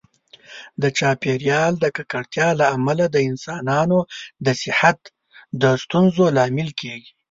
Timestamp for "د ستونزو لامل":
5.61-6.69